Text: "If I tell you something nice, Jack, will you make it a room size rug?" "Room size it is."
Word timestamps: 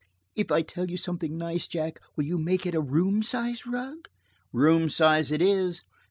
"If 0.33 0.51
I 0.51 0.63
tell 0.63 0.89
you 0.89 0.97
something 0.97 1.37
nice, 1.37 1.67
Jack, 1.67 1.99
will 2.15 2.23
you 2.25 2.39
make 2.39 2.65
it 2.65 2.73
a 2.73 2.81
room 2.81 3.21
size 3.21 3.67
rug?" 3.67 4.09
"Room 4.51 4.89
size 4.89 5.29
it 5.29 5.43
is." 5.43 5.83